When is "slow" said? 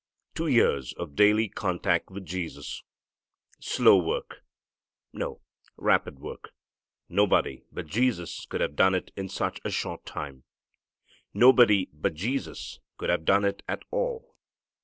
3.59-3.97